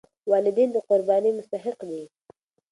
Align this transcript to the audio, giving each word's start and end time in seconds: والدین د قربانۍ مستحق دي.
والدین 0.31 0.69
د 0.73 0.77
قربانۍ 0.87 1.31
مستحق 1.37 1.79
دي. 1.89 2.01